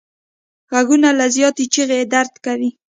غوږونه 0.69 1.09
له 1.19 1.25
زیاتې 1.35 1.65
چیغې 1.73 1.99
درد 2.13 2.33
کوي 2.45 2.69